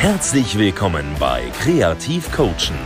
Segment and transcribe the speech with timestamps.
[0.00, 2.78] Herzlich willkommen bei Kreativ Coachen,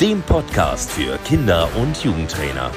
[0.00, 2.70] dem Podcast für Kinder- und Jugendtrainer.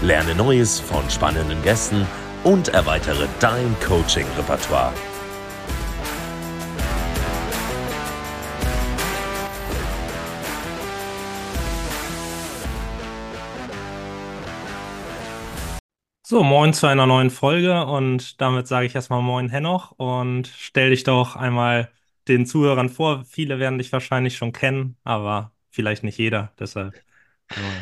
[0.00, 2.06] Lerne Neues von spannenden Gästen
[2.42, 4.94] und erweitere dein Coaching-Repertoire.
[16.22, 20.88] So, moin zu einer neuen Folge und damit sage ich erstmal moin Henoch und stell
[20.88, 21.90] dich doch einmal
[22.30, 23.24] den Zuhörern vor.
[23.28, 26.94] Viele werden dich wahrscheinlich schon kennen, aber vielleicht nicht jeder, deshalb.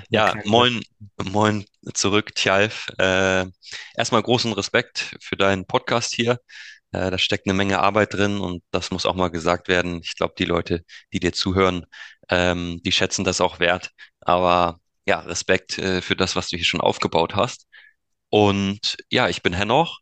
[0.09, 0.81] Ja, moin,
[1.31, 2.89] moin zurück, Tjalf.
[2.99, 3.45] Äh,
[3.97, 6.41] erstmal großen Respekt für deinen Podcast hier.
[6.93, 10.01] Äh, da steckt eine Menge Arbeit drin und das muss auch mal gesagt werden.
[10.03, 11.85] Ich glaube, die Leute, die dir zuhören,
[12.31, 13.91] ähm, die schätzen das auch wert.
[14.21, 17.67] Aber ja, Respekt äh, für das, was du hier schon aufgebaut hast.
[18.31, 19.99] Und ja, ich bin Henoch.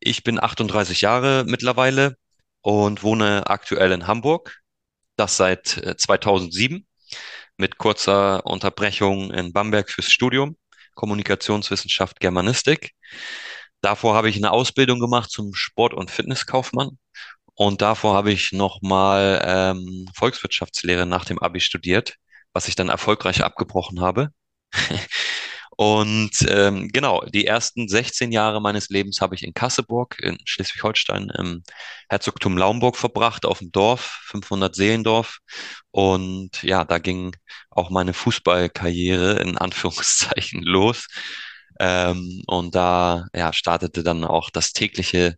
[0.00, 2.16] Ich bin 38 Jahre mittlerweile
[2.62, 4.60] und wohne aktuell in Hamburg.
[5.16, 6.86] Das seit 2007
[7.56, 10.56] mit kurzer Unterbrechung in Bamberg fürs Studium,
[10.94, 12.92] Kommunikationswissenschaft, Germanistik.
[13.80, 16.98] Davor habe ich eine Ausbildung gemacht zum Sport- und Fitnesskaufmann.
[17.54, 22.14] Und davor habe ich nochmal ähm, Volkswirtschaftslehre nach dem Abi studiert,
[22.52, 24.30] was ich dann erfolgreich abgebrochen habe.
[25.80, 31.30] Und ähm, genau, die ersten 16 Jahre meines Lebens habe ich in Kasseburg in Schleswig-Holstein
[31.38, 31.62] im
[32.08, 35.38] Herzogtum Laumburg verbracht, auf dem Dorf, 500 Seelendorf.
[35.92, 37.36] Und ja, da ging
[37.70, 41.06] auch meine Fußballkarriere in Anführungszeichen los.
[41.78, 45.36] Ähm, und da ja, startete dann auch das tägliche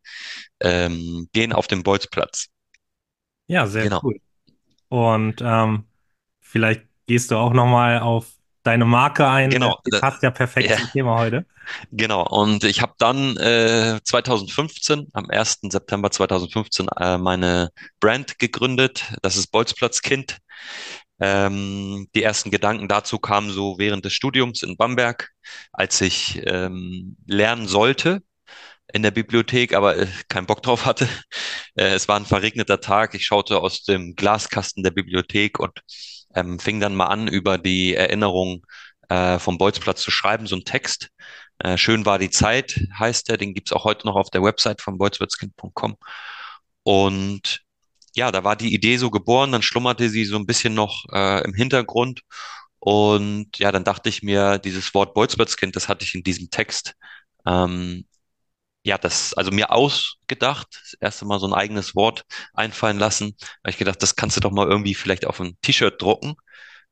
[0.61, 2.47] ähm, Gehen auf dem Bolzplatz.
[3.47, 4.01] Ja, sehr genau.
[4.03, 4.19] cool.
[4.89, 5.85] Und ähm,
[6.41, 9.50] vielleicht gehst du auch nochmal auf deine Marke ein.
[9.50, 9.78] Genau.
[9.86, 10.77] Die passt ja perfekt ja.
[10.77, 11.47] zum Thema heute.
[11.92, 12.27] Genau.
[12.27, 15.61] Und ich habe dann äh, 2015, am 1.
[15.62, 19.12] September 2015, äh, meine Brand gegründet.
[19.22, 20.38] Das ist Bolzplatzkind.
[21.20, 25.31] Ähm, die ersten Gedanken dazu kamen so während des Studiums in Bamberg,
[25.72, 28.22] als ich ähm, lernen sollte
[28.93, 31.09] in der Bibliothek, aber äh, keinen Bock drauf hatte.
[31.76, 33.15] Äh, es war ein verregneter Tag.
[33.15, 35.81] Ich schaute aus dem Glaskasten der Bibliothek und
[36.35, 38.67] ähm, fing dann mal an, über die Erinnerung
[39.09, 41.11] äh, vom Bolzplatz zu schreiben, so ein Text.
[41.59, 44.81] Äh, Schön war die Zeit, heißt der, den gibt's auch heute noch auf der Website
[44.81, 45.97] von bolzwitzkind.com.
[46.83, 47.61] Und
[48.15, 51.45] ja, da war die Idee so geboren, dann schlummerte sie so ein bisschen noch äh,
[51.45, 52.23] im Hintergrund.
[52.79, 56.95] Und ja, dann dachte ich mir, dieses Wort Bolzplatzkind, das hatte ich in diesem Text
[57.47, 58.07] ähm,
[58.83, 62.25] ja, das, also mir ausgedacht, das erste Mal so ein eigenes Wort
[62.55, 63.37] einfallen lassen.
[63.63, 66.35] Habe ich gedacht, das kannst du doch mal irgendwie vielleicht auf ein T-Shirt drucken.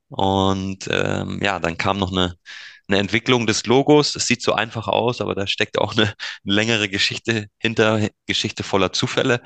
[0.08, 2.34] Und ähm, ja, dann kam noch eine,
[2.88, 4.12] eine Entwicklung des Logos.
[4.12, 8.62] Das sieht so einfach aus, aber da steckt auch eine, eine längere Geschichte hinter, Geschichte
[8.62, 9.42] voller Zufälle.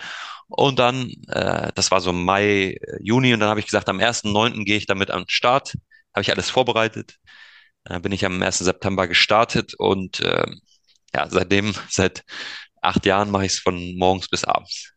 [0.48, 4.64] Und dann, äh, das war so Mai, Juni, und dann habe ich gesagt, am 1.9.
[4.64, 5.74] gehe ich damit an den Start.
[6.14, 7.16] Habe ich alles vorbereitet.
[7.84, 8.58] Dann bin ich am 1.
[8.58, 10.46] September gestartet und äh,
[11.14, 12.24] ja, seitdem, seit
[12.82, 14.92] acht Jahren mache ich es von morgens bis abends.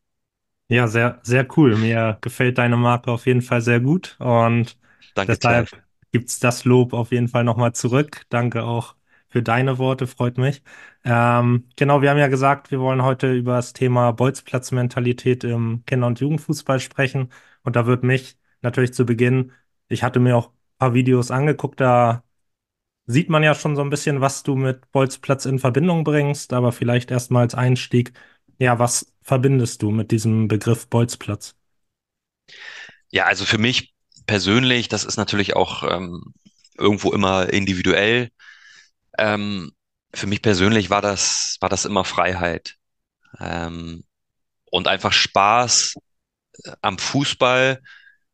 [0.68, 1.78] Ja, sehr, sehr cool.
[1.78, 4.80] Mir gefällt deine Marke auf jeden Fall sehr gut und
[5.16, 5.70] Danke, deshalb
[6.12, 8.24] gibt es das Lob auf jeden Fall nochmal zurück.
[8.30, 8.96] Danke auch
[9.30, 10.64] für deine Worte, freut mich.
[11.03, 16.08] Ähm, genau, wir haben ja gesagt, wir wollen heute über das Thema Bolzplatzmentalität im Kinder-
[16.08, 17.32] und Jugendfußball sprechen.
[17.64, 19.52] Und da wird mich natürlich zu Beginn,
[19.88, 22.24] ich hatte mir auch ein paar Videos angeguckt, da
[23.08, 26.72] sieht man ja schon so ein bisschen, was du mit Bolzplatz in Verbindung bringst, aber
[26.72, 28.14] vielleicht erstmal als Einstieg,
[28.58, 31.56] ja, was verbindest du mit diesem Begriff Bolzplatz?
[33.12, 33.94] Ja, also für mich
[34.26, 36.34] persönlich, das ist natürlich auch ähm,
[36.78, 38.30] irgendwo immer individuell.
[39.18, 39.72] Ähm,
[40.14, 42.76] für mich persönlich war das, war das immer Freiheit
[43.40, 44.04] ähm,
[44.72, 45.96] und einfach Spaß
[46.64, 47.82] äh, am Fußball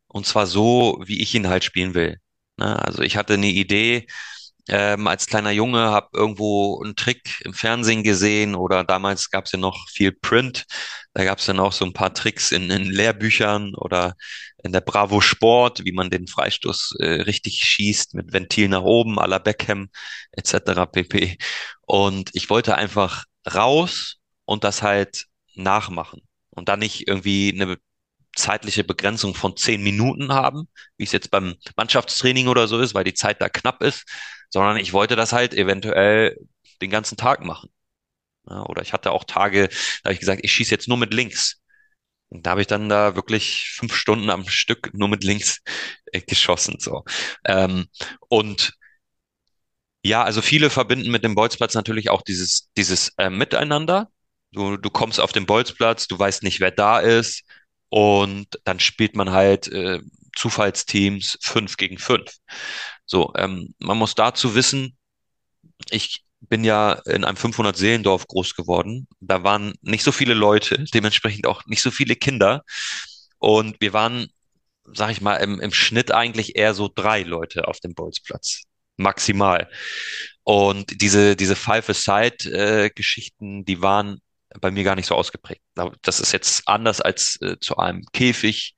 [0.08, 2.18] und zwar so, wie ich ihn halt spielen will.
[2.58, 2.80] Ne?
[2.84, 4.08] Also ich hatte eine Idee,
[4.70, 9.52] ähm, als kleiner Junge, habe irgendwo einen Trick im Fernsehen gesehen oder damals gab es
[9.52, 10.66] ja noch viel Print.
[11.14, 14.16] Da gab es dann auch so ein paar Tricks in, in Lehrbüchern oder
[14.64, 19.20] in der Bravo Sport, wie man den Freistoß äh, richtig schießt mit Ventil nach oben,
[19.20, 19.90] à la Beckham
[20.32, 20.86] etc.
[20.92, 21.38] pp.
[21.82, 25.26] Und ich wollte einfach raus und das halt
[25.56, 26.22] nachmachen
[26.52, 27.78] und dann nicht irgendwie eine
[28.36, 30.68] zeitliche Begrenzung von zehn Minuten haben,
[30.98, 34.06] wie es jetzt beim Mannschaftstraining oder so ist, weil die Zeit da knapp ist,
[34.52, 36.38] sondern ich wollte das halt eventuell
[36.82, 37.70] den ganzen Tag machen.
[38.50, 41.14] Ja, oder ich hatte auch Tage, da habe ich gesagt, ich schieße jetzt nur mit
[41.14, 41.62] links.
[42.30, 45.62] Und da habe ich dann da wirklich fünf Stunden am Stück nur mit links
[46.12, 46.78] äh, geschossen.
[46.80, 47.04] So.
[47.46, 47.88] Ähm,
[48.30, 48.74] und
[50.04, 54.10] ja, also viele verbinden mit dem Bolzplatz natürlich auch dieses, dieses äh, Miteinander.
[54.52, 57.44] Du, du kommst auf den Bolzplatz, du weißt nicht, wer da ist.
[57.90, 60.00] Und dann spielt man halt äh,
[60.36, 62.32] Zufallsteams fünf gegen fünf.
[63.06, 64.98] So, ähm, man muss dazu wissen,
[65.90, 69.08] ich bin ja in einem 500-Seelendorf groß geworden.
[69.20, 72.64] Da waren nicht so viele Leute, dementsprechend auch nicht so viele Kinder.
[73.38, 74.28] Und wir waren,
[74.94, 78.64] sag ich mal, im, im Schnitt eigentlich eher so drei Leute auf dem Bolzplatz.
[78.98, 79.70] Maximal.
[80.44, 84.22] Und diese, diese Five-A-Side-Geschichten, die waren
[84.60, 85.62] bei mir gar nicht so ausgeprägt.
[86.02, 88.76] Das ist jetzt anders als äh, zu einem Käfig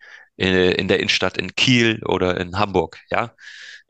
[0.51, 3.33] in der Innenstadt in Kiel oder in Hamburg, ja,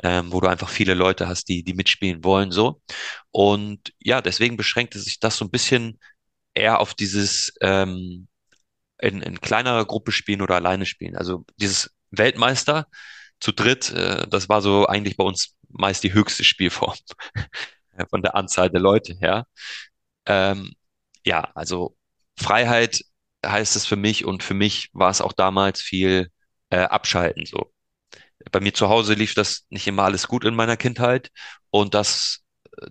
[0.03, 2.81] ähm, wo du einfach viele Leute hast, die, die mitspielen wollen, so.
[3.31, 5.99] Und ja, deswegen beschränkte sich das so ein bisschen
[6.53, 8.27] eher auf dieses ähm,
[8.99, 11.15] in, in kleinerer Gruppe spielen oder alleine spielen.
[11.17, 12.87] Also dieses Weltmeister
[13.39, 16.95] zu dritt, äh, das war so eigentlich bei uns meist die höchste Spielform
[18.09, 19.45] von der Anzahl der Leute her.
[20.25, 20.73] Ähm,
[21.25, 21.95] ja, also
[22.37, 23.01] Freiheit
[23.45, 26.29] heißt es für mich und für mich war es auch damals viel
[26.73, 27.71] äh, abschalten so.
[28.51, 31.31] Bei mir zu Hause lief das nicht immer alles gut in meiner Kindheit
[31.69, 32.41] und das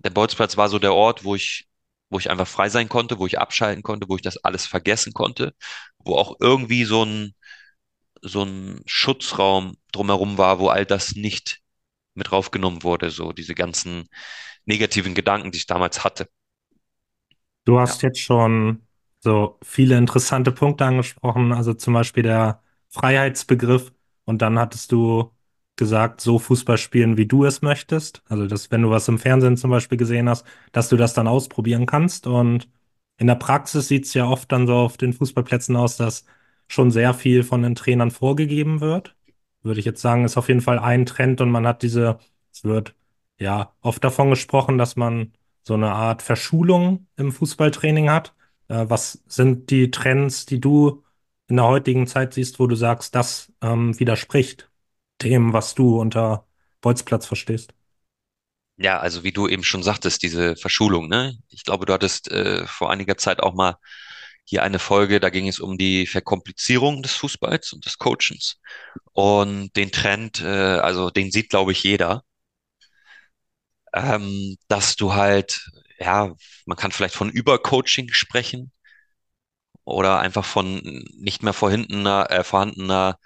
[0.05, 1.69] der Bolzplatz war so der Ort, wo ich
[2.11, 5.15] wo ich einfach frei sein konnte, wo ich abschalten konnte, wo ich das alles vergessen
[5.15, 5.55] konnte,
[5.99, 7.35] wo auch irgendwie so ein
[8.23, 11.61] so ein Schutzraum drumherum war, wo all das nicht
[12.15, 14.09] mit draufgenommen wurde, so diese ganzen
[14.65, 16.29] negativen Gedanken, die ich damals hatte.
[17.65, 18.09] Du hast ja.
[18.09, 18.87] jetzt schon
[19.21, 22.62] so viele interessante Punkte angesprochen, also zum Beispiel der
[22.93, 23.93] Freiheitsbegriff
[24.25, 25.31] und dann hattest du
[25.77, 28.23] gesagt, so Fußball spielen, wie du es möchtest.
[28.29, 31.27] Also, dass wenn du was im Fernsehen zum Beispiel gesehen hast, dass du das dann
[31.27, 32.27] ausprobieren kannst.
[32.27, 32.69] Und
[33.19, 36.25] in der Praxis sieht es ja oft dann so auf den Fußballplätzen aus, dass
[36.69, 39.17] schon sehr viel von den Trainern vorgegeben wird.
[39.63, 42.19] Würde ich jetzt sagen, ist auf jeden Fall ein Trend und man hat diese,
[42.53, 42.95] es wird
[43.39, 48.35] ja oft davon gesprochen, dass man so eine Art Verschulung im Fußballtraining hat.
[48.69, 51.03] Äh, was sind die Trends, die du
[51.53, 54.71] in der heutigen Zeit siehst, wo du sagst, das ähm, widerspricht
[55.23, 56.47] dem, was du unter
[56.81, 57.75] Bolzplatz verstehst?
[58.79, 61.37] Ja, also wie du eben schon sagtest, diese Verschulung, ne?
[61.51, 63.77] Ich glaube, du hattest äh, vor einiger Zeit auch mal
[64.45, 68.59] hier eine Folge, da ging es um die Verkomplizierung des Fußballs und des Coachens.
[69.13, 72.25] Und den Trend, äh, also den sieht, glaube ich, jeder
[73.95, 76.35] ähm, dass du halt, ja,
[76.67, 78.73] man kann vielleicht von Übercoaching sprechen
[79.85, 80.81] oder einfach von
[81.17, 83.19] nicht mehr vorhandener, äh, vorhandener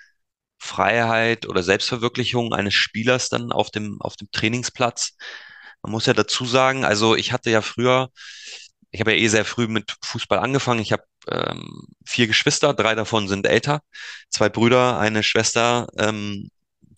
[0.59, 5.17] Freiheit oder Selbstverwirklichung eines Spielers dann auf dem, auf dem Trainingsplatz.
[5.83, 8.11] Man muss ja dazu sagen, also ich hatte ja früher,
[8.91, 10.81] ich habe ja eh sehr früh mit Fußball angefangen.
[10.81, 13.83] Ich habe ähm, vier Geschwister, drei davon sind älter,
[14.31, 15.87] zwei Brüder, eine Schwester.
[15.99, 16.51] Ähm,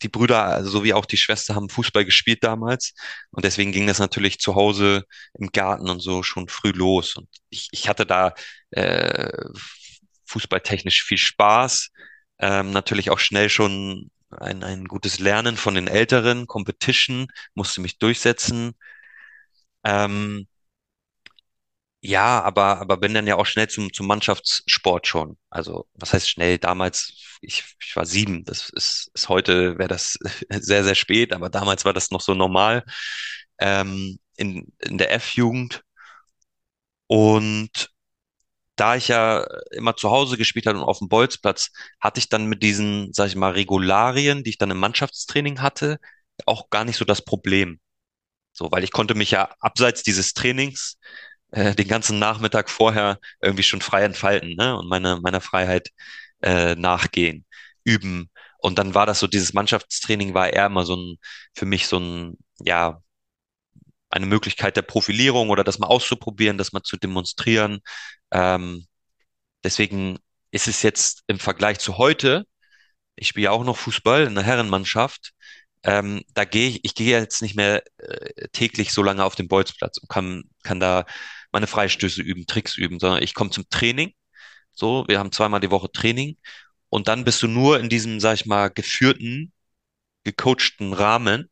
[0.03, 2.95] die Brüder also so wie auch die Schwester haben Fußball gespielt damals.
[3.31, 5.05] Und deswegen ging das natürlich zu Hause
[5.35, 7.17] im Garten und so schon früh los.
[7.17, 8.35] Und ich, ich hatte da
[8.71, 9.31] äh,
[10.27, 11.91] fußballtechnisch viel Spaß,
[12.41, 17.99] ähm, natürlich auch schnell schon ein, ein gutes Lernen von den Älteren, Competition, musste mich
[17.99, 18.75] durchsetzen.
[19.85, 20.47] Ähm,
[22.01, 25.37] ja, aber, aber bin dann ja auch schnell zum, zum Mannschaftssport schon.
[25.51, 26.59] Also, was heißt schnell?
[26.59, 28.45] Damals, ich, ich war sieben.
[28.45, 30.19] Das ist, ist heute wäre das
[30.51, 32.85] sehr, sehr spät, aber damals war das noch so normal.
[33.59, 35.83] Ähm, in, in der F-Jugend.
[37.07, 37.91] Und
[38.77, 42.47] da ich ja immer zu Hause gespielt habe und auf dem Bolzplatz, hatte ich dann
[42.47, 45.99] mit diesen, sag ich mal, Regularien, die ich dann im Mannschaftstraining hatte,
[46.47, 47.81] auch gar nicht so das Problem.
[48.53, 50.99] So, weil ich konnte mich ja abseits dieses Trainings
[51.51, 54.77] äh, den ganzen Nachmittag vorher irgendwie schon frei entfalten, ne?
[54.79, 55.91] Und meine, meiner Freiheit
[56.43, 57.47] äh, nachgehen,
[57.85, 58.31] üben.
[58.59, 61.19] Und dann war das so, dieses Mannschaftstraining war eher immer so ein,
[61.55, 63.03] für mich so ein, ja,
[64.11, 67.81] eine Möglichkeit der Profilierung oder das mal auszuprobieren, das mal zu demonstrieren.
[68.33, 68.87] Ähm,
[69.65, 70.19] deswegen
[70.51, 72.47] ist es jetzt im Vergleich zu heute,
[73.17, 75.33] ich spiele ja auch noch Fußball in der Herrenmannschaft,
[75.85, 79.49] ähm, da gehe ich, ich gehe jetzt nicht mehr äh, täglich so lange auf den
[79.49, 81.07] Bolzplatz und kann, kann da
[81.59, 84.15] meine Freistöße üben, Tricks üben, sondern ich komme zum Training.
[84.73, 86.39] So, wir haben zweimal die Woche Training
[86.89, 89.53] und dann bist du nur in diesem, sag ich mal, geführten,
[90.25, 91.51] gecoachten Rahmen.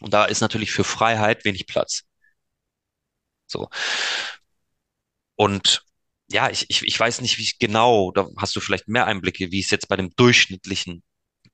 [0.00, 2.02] Und da ist natürlich für Freiheit wenig Platz.
[3.46, 3.68] So.
[5.36, 5.82] Und
[6.30, 9.50] ja, ich, ich, ich weiß nicht, wie ich genau, da hast du vielleicht mehr Einblicke,
[9.52, 11.02] wie es jetzt bei dem durchschnittlichen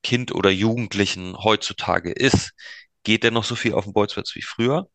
[0.03, 2.53] Kind oder Jugendlichen heutzutage ist.
[3.05, 4.89] Geht der noch so viel auf dem Bolzplatz wie früher?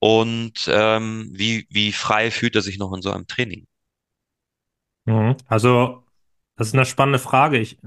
[0.00, 3.66] Und ähm, wie, wie frei fühlt er sich noch in so einem Training?
[5.04, 5.36] Mhm.
[5.48, 6.04] Also,
[6.56, 7.58] das ist eine spannende Frage.
[7.58, 7.78] Ich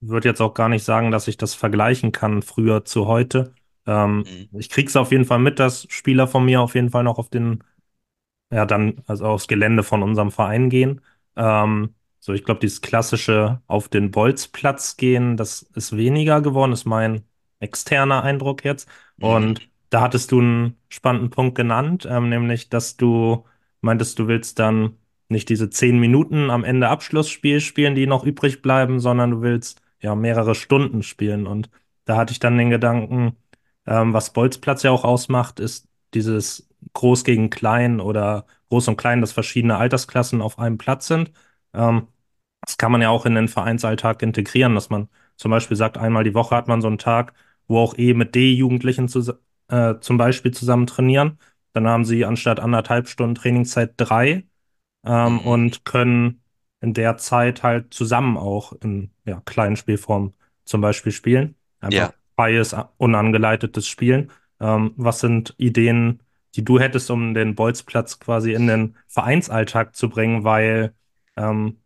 [0.00, 3.54] würde jetzt auch gar nicht sagen, dass ich das vergleichen kann, früher zu heute.
[3.86, 4.48] Ähm, mhm.
[4.58, 7.18] Ich kriege es auf jeden Fall mit, dass Spieler von mir auf jeden Fall noch
[7.18, 7.62] auf den,
[8.52, 11.00] ja, dann, also aufs Gelände von unserem Verein gehen.
[11.36, 16.86] Ähm, So, ich glaube, dieses klassische auf den Bolzplatz gehen, das ist weniger geworden, ist
[16.86, 17.24] mein
[17.60, 18.88] externer Eindruck jetzt.
[19.20, 19.73] Und Mhm.
[19.94, 23.44] Da hattest du einen spannenden Punkt genannt, ähm, nämlich, dass du
[23.80, 24.98] meintest, du willst dann
[25.28, 29.82] nicht diese zehn Minuten am Ende Abschlussspiel spielen, die noch übrig bleiben, sondern du willst
[30.00, 31.46] ja mehrere Stunden spielen.
[31.46, 31.70] Und
[32.06, 33.36] da hatte ich dann den Gedanken,
[33.86, 39.20] ähm, was Bolzplatz ja auch ausmacht, ist dieses Groß gegen Klein oder Groß und Klein,
[39.20, 41.30] dass verschiedene Altersklassen auf einem Platz sind.
[41.72, 42.08] Ähm,
[42.62, 46.24] das kann man ja auch in den Vereinsalltag integrieren, dass man zum Beispiel sagt, einmal
[46.24, 47.34] die Woche hat man so einen Tag,
[47.68, 49.32] wo auch E mit D-Jugendlichen zus
[49.74, 51.38] äh, zum Beispiel zusammen trainieren.
[51.72, 54.44] Dann haben sie anstatt anderthalb Stunden Trainingszeit drei
[55.04, 55.46] ähm, Mhm.
[55.46, 56.42] und können
[56.80, 61.56] in der Zeit halt zusammen auch in ja, kleinen Spielformen zum Beispiel spielen.
[61.80, 62.12] Einfach Ja.
[62.36, 64.30] freies, unangeleitetes Spielen.
[64.60, 66.20] Ähm, was sind Ideen,
[66.54, 70.44] die du hättest, um den Bolzplatz quasi in den Vereinsalltag zu bringen?
[70.44, 70.94] Weil
[71.36, 71.78] ähm,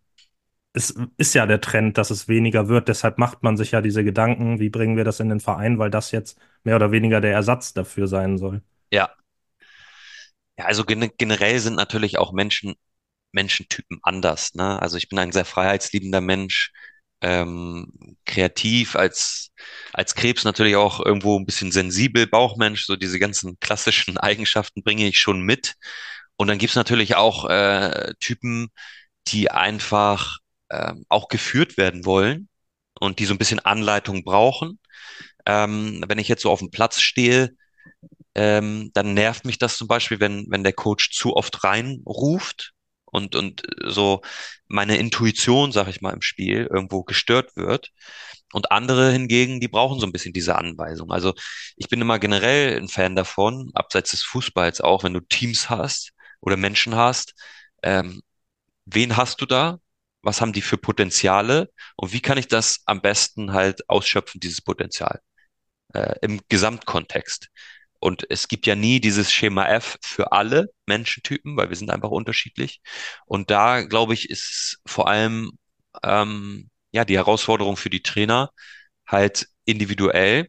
[0.78, 2.88] es ist ja der Trend, dass es weniger wird.
[2.88, 5.90] Deshalb macht man sich ja diese Gedanken, wie bringen wir das in den Verein, weil
[5.90, 8.62] das jetzt mehr oder weniger der Ersatz dafür sein soll.
[8.92, 9.10] Ja.
[10.56, 12.74] Ja, also gen generell sind natürlich auch Menschen,
[13.32, 14.80] Menschentypen anders, ne?
[14.80, 16.72] Also ich bin ein sehr freiheitsliebender Mensch,
[17.20, 19.50] ähm, kreativ als,
[19.92, 25.06] als Krebs natürlich auch irgendwo ein bisschen sensibel, Bauchmensch, so diese ganzen klassischen Eigenschaften bringe
[25.08, 25.74] ich schon mit.
[26.36, 28.68] Und dann gibt's natürlich auch äh, Typen,
[29.28, 30.38] die einfach
[30.70, 32.48] ähm, auch geführt werden wollen
[33.00, 34.78] und die so ein bisschen Anleitung brauchen.
[35.46, 37.50] Ähm, wenn ich jetzt so auf dem Platz stehe,
[38.34, 42.72] ähm, dann nervt mich das zum Beispiel, wenn, wenn der Coach zu oft reinruft
[43.06, 44.22] und, und so
[44.68, 47.90] meine Intuition, sag ich mal, im Spiel irgendwo gestört wird.
[48.52, 51.10] Und andere hingegen, die brauchen so ein bisschen diese Anweisung.
[51.12, 51.34] Also
[51.76, 56.12] ich bin immer generell ein Fan davon, abseits des Fußballs auch, wenn du Teams hast
[56.40, 57.34] oder Menschen hast,
[57.82, 58.22] ähm,
[58.86, 59.78] wen hast du da?
[60.28, 61.70] Was haben die für Potenziale?
[61.96, 65.20] Und wie kann ich das am besten halt ausschöpfen, dieses Potenzial,
[65.94, 67.48] äh, im Gesamtkontext?
[67.98, 72.10] Und es gibt ja nie dieses Schema F für alle Menschentypen, weil wir sind einfach
[72.10, 72.82] unterschiedlich.
[73.24, 75.52] Und da, glaube ich, ist vor allem
[76.02, 78.50] ähm, ja die Herausforderung für die Trainer,
[79.06, 80.48] halt individuell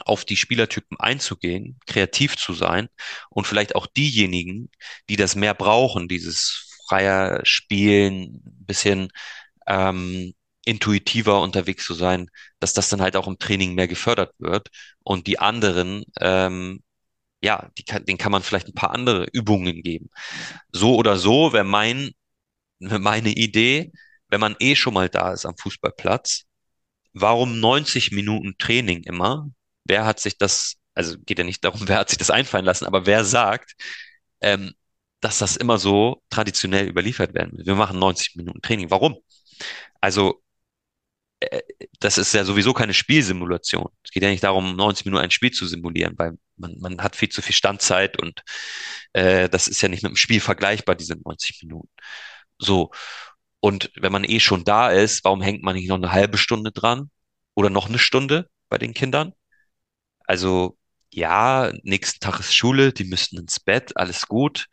[0.00, 2.88] auf die Spielertypen einzugehen, kreativ zu sein
[3.30, 4.70] und vielleicht auch diejenigen,
[5.08, 9.08] die das mehr brauchen, dieses freier Spielen, ein bisschen
[9.66, 12.30] ähm, intuitiver unterwegs zu sein,
[12.60, 14.68] dass das dann halt auch im Training mehr gefördert wird
[15.02, 16.82] und die anderen ähm,
[17.42, 20.10] ja, die kann, den kann man vielleicht ein paar andere Übungen geben.
[20.72, 22.10] So oder so wäre mein,
[22.80, 23.92] meine Idee,
[24.28, 26.44] wenn man eh schon mal da ist am Fußballplatz,
[27.12, 29.50] warum 90 Minuten Training immer?
[29.84, 32.86] Wer hat sich das, also geht ja nicht darum, wer hat sich das einfallen lassen,
[32.86, 33.74] aber wer sagt,
[34.40, 34.72] ähm,
[35.20, 37.66] dass das immer so traditionell überliefert werden will?
[37.66, 38.90] Wir machen 90 Minuten Training.
[38.90, 39.16] Warum?
[40.00, 40.42] Also
[41.40, 41.60] äh,
[42.00, 43.88] das ist ja sowieso keine Spielsimulation.
[44.02, 47.16] Es geht ja nicht darum, 90 Minuten ein Spiel zu simulieren, weil man, man hat
[47.16, 48.42] viel zu viel Standzeit und
[49.12, 51.90] äh, das ist ja nicht mit dem Spiel vergleichbar, diese 90 Minuten.
[52.58, 52.90] So.
[53.60, 56.72] Und wenn man eh schon da ist, warum hängt man nicht noch eine halbe Stunde
[56.72, 57.10] dran
[57.54, 59.32] oder noch eine Stunde bei den Kindern?
[60.24, 60.78] Also
[61.12, 64.66] ja, nächsten Tag ist Schule, die müssen ins Bett, alles gut.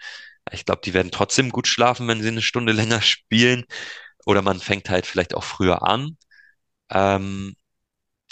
[0.52, 3.66] Ich glaube, die werden trotzdem gut schlafen, wenn sie eine Stunde länger spielen.
[4.26, 6.18] Oder man fängt halt vielleicht auch früher an.
[6.92, 7.56] Ähm,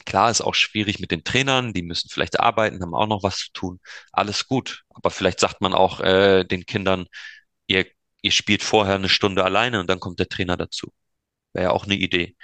[0.05, 3.37] Klar, ist auch schwierig mit den Trainern, die müssen vielleicht arbeiten, haben auch noch was
[3.37, 3.79] zu tun.
[4.11, 4.83] Alles gut.
[4.89, 7.07] Aber vielleicht sagt man auch äh, den Kindern,
[7.67, 7.85] ihr,
[8.21, 10.91] ihr spielt vorher eine Stunde alleine und dann kommt der Trainer dazu.
[11.53, 12.35] Wäre ja auch eine Idee.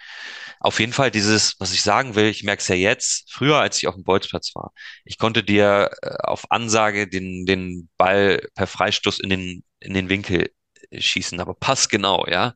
[0.59, 3.77] Auf jeden Fall dieses, was ich sagen will, ich merke es ja jetzt, früher als
[3.77, 4.73] ich auf dem Bolzplatz war,
[5.05, 10.09] ich konnte dir äh, auf Ansage den, den Ball per Freistoß in den, in den
[10.09, 10.51] Winkel
[10.91, 12.55] äh, schießen, aber passgenau, ja.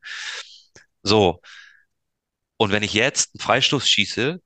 [1.03, 1.41] So.
[2.57, 4.39] Und wenn ich jetzt einen Freistoß schieße,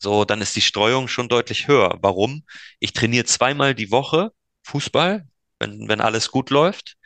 [0.00, 1.98] So, dann ist die Streuung schon deutlich höher.
[2.02, 2.44] Warum?
[2.78, 4.32] Ich trainiere zweimal die Woche
[4.64, 5.26] Fußball,
[5.58, 6.96] wenn, wenn alles gut läuft.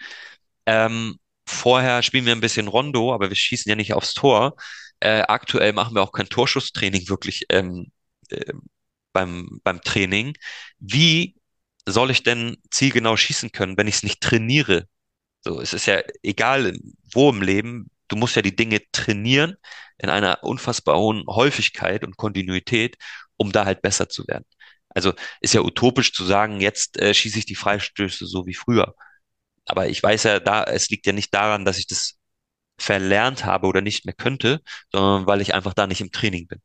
[0.66, 4.57] Ähm, vorher spielen wir ein bisschen Rondo, aber wir schießen ja nicht aufs Tor.
[5.02, 7.90] Äh, aktuell machen wir auch kein Torschusstraining wirklich ähm,
[8.30, 8.52] äh,
[9.12, 10.35] beim, beim Training.
[10.78, 11.35] Wie
[11.88, 14.87] soll ich denn zielgenau schießen können, wenn ich es nicht trainiere?
[15.40, 16.76] So, es ist ja egal,
[17.12, 19.56] wo im Leben, du musst ja die Dinge trainieren
[19.99, 22.97] in einer unfassbar hohen Häufigkeit und Kontinuität,
[23.37, 24.44] um da halt besser zu werden.
[24.90, 28.94] Also ist ja utopisch zu sagen, jetzt äh, schieße ich die Freistöße so wie früher.
[29.66, 32.18] Aber ich weiß ja, da, es liegt ja nicht daran, dass ich das
[32.79, 34.61] verlernt habe oder nicht mehr könnte,
[34.93, 36.61] sondern weil ich einfach da nicht im Training bin.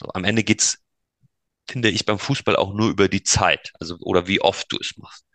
[0.00, 0.78] So, am Ende geht's,
[1.68, 4.96] finde ich, beim Fußball auch nur über die Zeit, also oder wie oft du es
[4.98, 5.26] machst.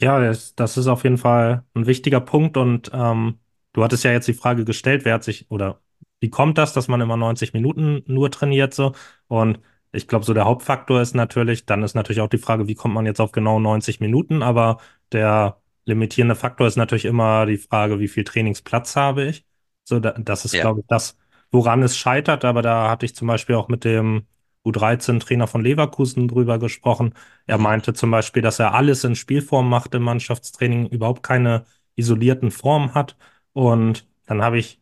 [0.00, 3.38] Ja, das, das ist auf jeden Fall ein wichtiger Punkt und ähm,
[3.72, 5.80] du hattest ja jetzt die Frage gestellt, wer hat sich oder
[6.20, 8.94] wie kommt das, dass man immer 90 Minuten nur trainiert so?
[9.28, 9.60] Und
[9.92, 12.94] ich glaube, so der Hauptfaktor ist natürlich, dann ist natürlich auch die Frage, wie kommt
[12.94, 14.78] man jetzt auf genau 90 Minuten, aber
[15.12, 19.44] der limitierende Faktor ist natürlich immer die Frage, wie viel Trainingsplatz habe ich?
[19.84, 20.60] So, da, das ist, Ja.
[20.60, 21.16] glaube ich, das,
[21.50, 24.26] woran es scheitert, aber da hatte ich zum Beispiel auch mit dem
[24.64, 27.14] U13-Trainer von Leverkusen drüber gesprochen.
[27.46, 31.64] Er meinte zum Beispiel, dass er alles in Spielform macht im Mannschaftstraining, überhaupt keine
[31.96, 33.16] isolierten Formen hat.
[33.52, 34.80] Und dann habe ich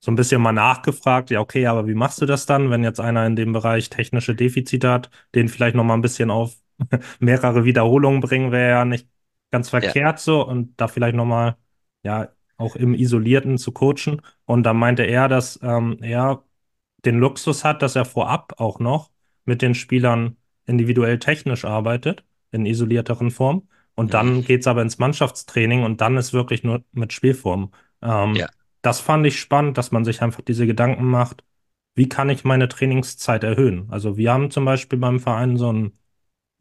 [0.00, 3.00] so ein bisschen mal nachgefragt, ja, okay, aber wie machst du das dann, wenn jetzt
[3.00, 6.54] einer in dem Bereich technische Defizite hat, den vielleicht noch mal ein bisschen auf
[7.20, 9.08] mehrere Wiederholungen bringen, wäre ja nicht
[9.54, 9.70] ganz Ja.
[9.70, 11.56] verkehrt so und da vielleicht noch mal,
[12.02, 14.20] ja, auch im Isolierten zu coachen.
[14.46, 16.42] Und dann meinte er, dass ähm, er
[17.04, 19.10] den Luxus hat, dass er vorab auch noch
[19.44, 23.68] mit den Spielern individuell technisch arbeitet, in isolierteren Form.
[23.94, 24.14] Und Mhm.
[24.14, 27.72] dann geht's aber ins Mannschaftstraining und dann ist wirklich nur mit Spielform.
[28.02, 28.48] Ähm, Ja.
[28.82, 31.44] das fand ich spannend, dass man sich einfach diese Gedanken macht,
[31.94, 33.88] wie kann ich meine Trainingszeit erhöhen?
[33.90, 35.98] Also wir haben zum Beispiel beim Verein so einen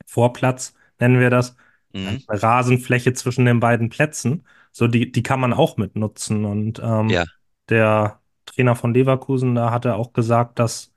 [0.06, 1.56] Vorplatz, nennen wir das,
[1.94, 2.18] Mhm.
[2.28, 4.46] eine Rasenfläche zwischen den beiden Plätzen.
[4.72, 6.46] So, die, die kann man auch mitnutzen.
[6.46, 7.26] Und ähm, Ja.
[7.70, 10.94] der Trainer von Leverkusen, da hat er auch gesagt, dass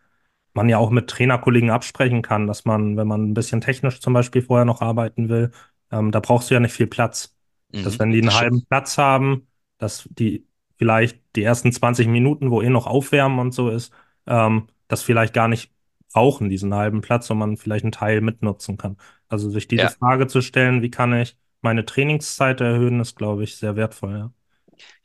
[0.55, 4.13] man ja auch mit Trainerkollegen absprechen kann, dass man, wenn man ein bisschen technisch zum
[4.15, 5.51] Beispiel vorher noch arbeiten will,
[5.91, 7.35] ähm, da brauchst du ja nicht viel Platz.
[7.83, 7.99] Dass Mhm.
[7.99, 8.35] wenn die einen stimmt.
[8.35, 9.47] halben Platz haben,
[9.79, 10.47] dass die
[10.79, 13.93] vielleicht die ersten 20 Minuten, wo eh noch Aufwärmen und so ist,
[14.27, 15.73] ähm, das vielleicht gar nicht
[16.13, 18.97] brauchen, diesen halben Platz, und man vielleicht einen Teil mitnutzen kann.
[19.29, 19.91] Also sich diese Ja.
[19.91, 24.33] Frage zu stellen, wie kann ich meine Trainingszeit erhöhen, ist, glaube ich, sehr wertvoll, ja.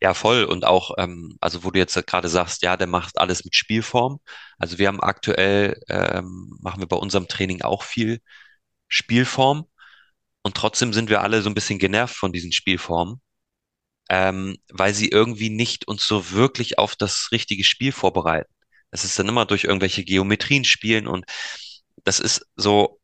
[0.02, 0.44] Ja, voll.
[0.46, 4.20] Und auch, ähm, also wo du jetzt gerade sagst, ja, der macht alles mit Spielform.
[4.58, 8.22] Also wir haben aktuell, ähm, machen wir bei unserem Training auch viel
[8.90, 9.68] Spielform.
[10.44, 13.22] Und trotzdem sind wir alle so ein bisschen genervt von diesen Spielformen,
[14.10, 18.54] ähm, weil sie irgendwie nicht uns so wirklich auf das richtige Spiel vorbereiten.
[18.92, 21.26] Es ist dann immer durch irgendwelche Geometrien spielen und
[22.06, 23.01] das ist so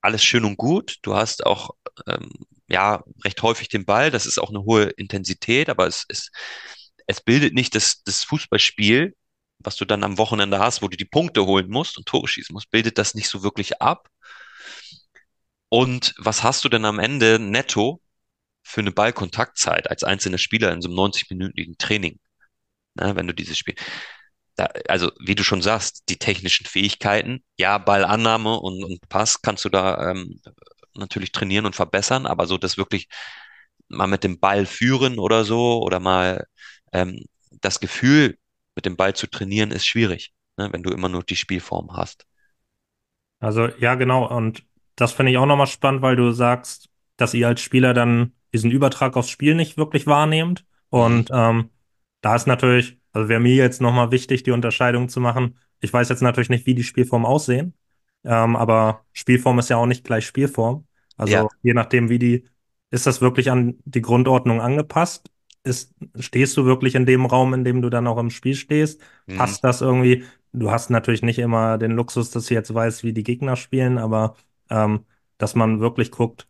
[0.00, 0.98] alles schön und gut.
[1.02, 1.70] Du hast auch
[2.06, 2.30] ähm,
[2.68, 4.10] ja recht häufig den Ball.
[4.10, 6.30] Das ist auch eine hohe Intensität, aber es, es,
[7.06, 9.14] es bildet nicht das, das Fußballspiel,
[9.58, 12.52] was du dann am Wochenende hast, wo du die Punkte holen musst und Tore schießen
[12.52, 14.08] musst, bildet das nicht so wirklich ab.
[15.68, 18.00] Und was hast du denn am Ende netto
[18.62, 22.18] für eine Ballkontaktzeit als einzelner Spieler in so einem 90-minütigen Training?
[22.94, 23.74] Ne, wenn du dieses Spiel,
[24.58, 29.64] da, also wie du schon sagst, die technischen Fähigkeiten, ja, Ballannahme und, und Pass kannst
[29.64, 30.40] du da ähm,
[30.94, 33.08] natürlich trainieren und verbessern, aber so das wirklich
[33.86, 36.44] mal mit dem Ball führen oder so oder mal
[36.92, 37.24] ähm,
[37.60, 38.36] das Gefühl
[38.74, 42.26] mit dem Ball zu trainieren ist schwierig, ne, wenn du immer nur die Spielform hast.
[43.38, 44.26] Also ja, genau.
[44.28, 44.64] Und
[44.96, 48.72] das finde ich auch nochmal spannend, weil du sagst, dass ihr als Spieler dann diesen
[48.72, 50.64] Übertrag aufs Spiel nicht wirklich wahrnehmt.
[50.90, 50.98] Mhm.
[50.98, 51.70] Und ähm,
[52.22, 55.58] da ist natürlich, also wäre mir jetzt nochmal wichtig, die Unterscheidung zu machen.
[55.80, 57.74] Ich weiß jetzt natürlich nicht, wie die Spielformen aussehen,
[58.24, 60.86] ähm, aber Spielform ist ja auch nicht gleich Spielform.
[61.16, 61.48] Also Ja.
[61.62, 62.44] je nachdem, wie die,
[62.90, 65.30] ist das wirklich an die Grundordnung angepasst?
[65.64, 69.00] Ist, stehst du wirklich in dem Raum, in dem du dann auch im Spiel stehst?
[69.26, 69.36] Mhm.
[69.36, 70.24] Passt das irgendwie?
[70.52, 73.98] Du hast natürlich nicht immer den Luxus, dass du jetzt weißt, wie die Gegner spielen,
[73.98, 74.36] aber
[74.70, 75.04] ähm,
[75.36, 76.48] dass man wirklich guckt,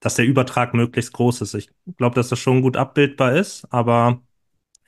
[0.00, 1.54] dass der Übertrag möglichst groß ist.
[1.54, 4.22] Ich glaube, dass das schon gut abbildbar ist, aber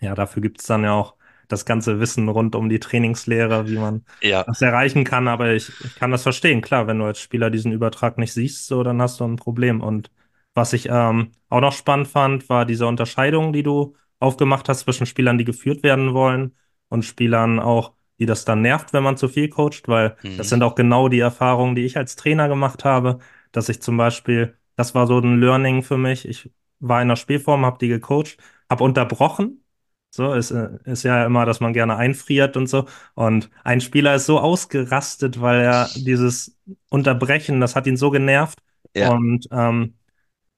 [0.01, 1.17] ja, dafür gibt es dann ja auch
[1.49, 5.29] das ganze Wissen rund um die Trainingslehre, wie man Ja, das erreichen kann.
[5.29, 6.61] Aber ich, ich kann das verstehen.
[6.63, 9.81] Klar, wenn du als Spieler diesen Übertrag nicht siehst, so, dann hast du ein Problem.
[9.81, 10.11] Und
[10.55, 15.07] was ich ähm, auch noch spannend fand, war diese Unterscheidung, die du aufgemacht hast zwischen
[15.07, 16.55] Spielern, die geführt werden wollen
[16.89, 20.37] und Spielern auch, die das dann nervt, wenn man zu viel coacht, weil Mhm.
[20.37, 23.19] das sind auch genau die Erfahrungen, die ich als Trainer gemacht habe,
[23.53, 26.27] dass ich zum Beispiel, das war so ein Learning für mich.
[26.29, 28.37] Ich war in der Spielform, habe die gecoacht,
[28.69, 29.65] habe unterbrochen.
[30.13, 32.87] So, ist, äh, ist ja immer, dass man gerne einfriert und so.
[33.15, 38.59] Und ein Spieler ist so ausgerastet, weil er dieses Unterbrechen, das hat ihn so genervt.
[38.95, 39.11] Ja.
[39.11, 39.95] Und ähm,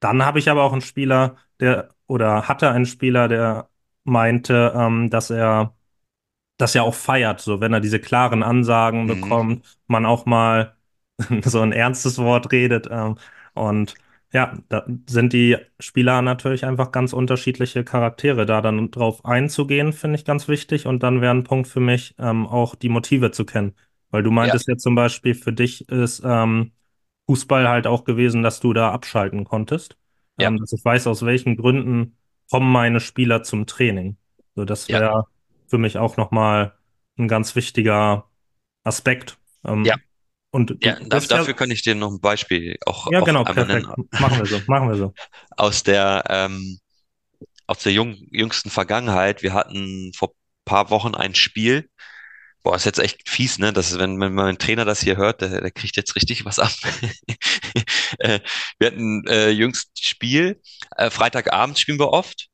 [0.01, 3.69] dann habe ich aber auch einen Spieler, der, oder hatte einen Spieler, der
[4.05, 5.75] meinte, ähm, dass er
[6.59, 9.09] das ja auch feiert, so wenn er diese klaren Ansagen Mhm.
[9.09, 10.77] bekommt, man auch mal
[11.45, 12.89] so ein ernstes Wort redet.
[12.91, 13.17] Ähm,
[13.55, 13.95] und
[14.33, 18.47] ja, da sind die Spieler natürlich einfach ganz unterschiedliche Charaktere.
[18.47, 20.87] Da dann drauf einzugehen, finde ich ganz wichtig.
[20.87, 23.75] Und dann wäre ein Punkt für mich, ähm, auch die Motive zu kennen.
[24.11, 26.73] Weil du Ja, meintest ja zum Beispiel, für dich ist ähm,
[27.27, 29.97] Fußball halt auch gewesen, dass du da abschalten konntest.
[30.39, 32.17] ja, Ähm, dass ich weiß, aus welchen Gründen
[32.51, 34.17] kommen meine Spieler zum Training.
[34.55, 35.25] So, das ja, wäre
[35.67, 36.75] für mich auch nochmal
[37.19, 38.29] ein ganz wichtiger
[38.85, 39.39] Aspekt.
[39.83, 39.97] ja.
[40.53, 43.21] Und Ja, du da, bist ja, dafür kann ich dir noch ein Beispiel auch, ja,
[43.21, 44.21] auch genau, einmal nennen perfekt.
[44.21, 45.15] Machen wir so, machen wir so.
[45.57, 46.79] aus der, ähm,
[47.67, 49.43] aus der jung, jüngsten Vergangenheit.
[49.43, 50.35] Wir hatten vor
[50.65, 51.89] paar Wochen ein Spiel.
[52.63, 53.73] Boah, ist jetzt echt fies, ne?
[53.73, 56.59] Das ist, wenn, wenn mein Trainer das hier hört, der, der kriegt jetzt richtig was
[56.59, 56.73] ab.
[58.19, 58.41] Äh,
[58.79, 60.61] wir hatten äh, jüngst Spiel.
[60.97, 62.49] Äh, Freitagabend spielen wir oft.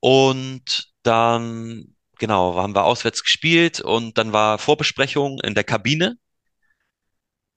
[0.00, 6.18] Und dann, genau, haben wir auswärts gespielt und dann war Vorbesprechung in der Kabine.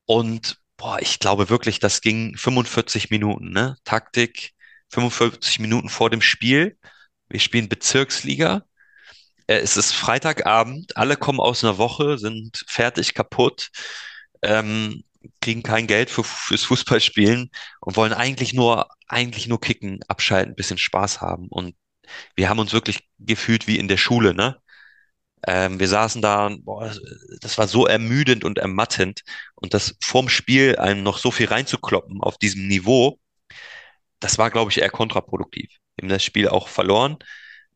[0.08, 3.78] Und boah, ich glaube wirklich, das ging 45 Minuten, ne?
[3.86, 4.54] Taktik,
[4.90, 6.78] 45 Minuten vor dem Spiel.
[7.30, 8.64] Wir spielen Bezirksliga.
[9.48, 13.70] Äh, es ist Freitagabend, alle kommen aus einer Woche, sind fertig, kaputt,
[14.44, 15.04] ähm,
[15.42, 20.78] kriegen kein Geld für, fürs Fußballspielen und wollen eigentlich nur, eigentlich nur kicken, abschalten, bisschen
[20.78, 21.48] Spaß haben.
[21.50, 21.76] Und
[22.36, 24.62] wir haben uns wirklich gefühlt wie in der Schule, ne?
[25.46, 26.92] Ähm, wir saßen da, boah,
[27.42, 29.22] das war so ermüdend und ermattend
[29.56, 33.20] und das vorm Spiel einem noch so viel reinzukloppen auf diesem Niveau,
[34.20, 35.70] das war, glaube ich, eher kontraproduktiv.
[35.96, 37.18] Wir haben das Spiel auch verloren.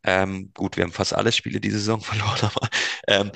[0.03, 2.69] Ähm, gut, wir haben fast alle Spiele diese Saison verloren, aber
[3.07, 3.31] ähm,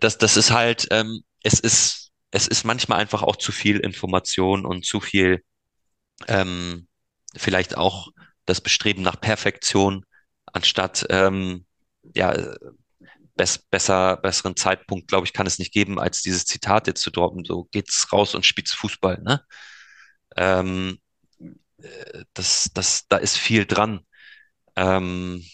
[0.00, 4.66] das, das ist halt, ähm, es ist, es ist manchmal einfach auch zu viel Information
[4.66, 5.42] und zu viel,
[6.28, 6.88] ähm,
[7.36, 8.08] vielleicht auch
[8.44, 10.04] das Bestreben nach Perfektion,
[10.46, 11.64] anstatt ähm,
[12.14, 12.34] ja,
[13.36, 17.10] bess, besser, besseren Zeitpunkt, glaube ich, kann es nicht geben, als dieses Zitat jetzt zu
[17.10, 17.44] droppen.
[17.44, 19.42] So geht's raus und spielt's Fußball, ne?
[20.36, 20.98] Ähm,
[21.78, 24.00] äh, das, das, da ist viel dran.
[24.76, 25.44] Ähm,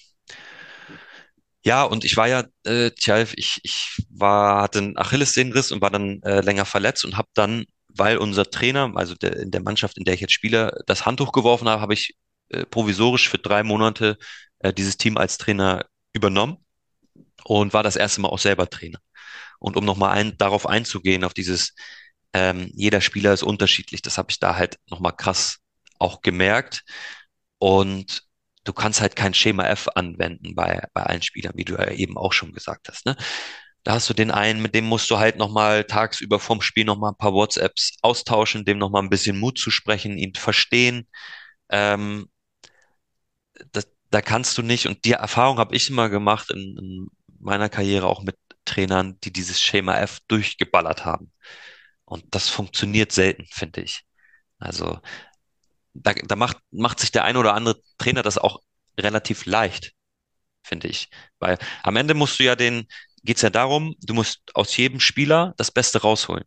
[1.63, 5.91] ja, und ich war ja, äh, tja, ich, ich war, hatte einen Achillessehnenriss und war
[5.91, 9.99] dann äh, länger verletzt und habe dann, weil unser Trainer, also der, in der Mannschaft,
[9.99, 12.17] in der ich jetzt spiele, das Handtuch geworfen habe, habe ich
[12.49, 14.17] äh, provisorisch für drei Monate
[14.61, 16.59] äh, dieses Team als Trainer übernommen
[17.45, 18.99] und war das erste Mal auch selber Trainer.
[19.59, 21.75] Und um nochmal ein, darauf einzugehen, auf dieses,
[22.33, 25.59] ähm, jeder Spieler ist unterschiedlich, das habe ich da halt nochmal krass
[25.99, 26.83] auch gemerkt.
[27.59, 28.23] Und
[28.65, 32.17] du kannst halt kein Schema F anwenden bei, bei allen Spielern, wie du ja eben
[32.17, 33.07] auch schon gesagt hast.
[33.07, 33.17] Ne?
[33.83, 37.13] Da hast du den einen, mit dem musst du halt nochmal tagsüber vorm Spiel nochmal
[37.13, 41.09] ein paar WhatsApps austauschen, dem nochmal ein bisschen Mut zu sprechen, ihn verstehen.
[41.71, 42.29] Ähm,
[43.73, 47.09] das, da kannst du nicht, und die Erfahrung habe ich immer gemacht in, in
[47.41, 51.33] meiner Karriere auch mit Trainern, die dieses Schema F durchgeballert haben.
[52.05, 54.03] Und das funktioniert selten, finde ich.
[54.59, 55.01] Also
[55.95, 58.61] da, da macht, macht sich der eine oder andere Trainer das auch
[58.99, 59.93] relativ leicht,
[60.63, 61.11] finde ich.
[61.39, 62.87] Weil am Ende musst du ja den,
[63.25, 66.45] geht's ja darum, du musst aus jedem Spieler das Beste rausholen.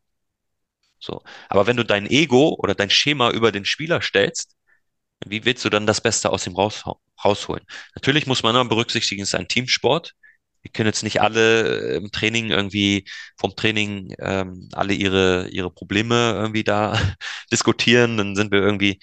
[1.00, 1.22] So.
[1.50, 4.56] Aber wenn du dein Ego oder dein Schema über den Spieler stellst,
[5.26, 6.84] wie willst du dann das Beste aus ihm raus,
[7.24, 7.66] rausholen?
[7.96, 10.14] Natürlich muss man immer berücksichtigen, es ist ein Teamsport.
[10.64, 13.06] Wir können jetzt nicht alle im Training irgendwie
[13.38, 16.98] vom Training ähm, alle ihre ihre Probleme irgendwie da
[17.52, 18.18] diskutieren.
[18.18, 19.00] Dann sind wir irgendwie